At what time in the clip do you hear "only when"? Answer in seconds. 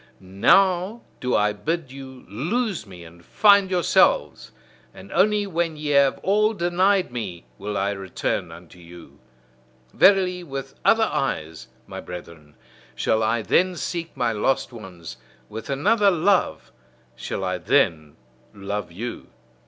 5.11-5.77